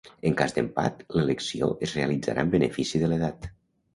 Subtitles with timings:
[0.27, 3.49] En cas d'empat, l'elecció es realitzarà en benefici de l'edat.